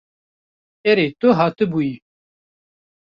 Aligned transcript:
Erê 0.91 1.07
tu 1.19 1.27
hatibûyî. 1.37 1.95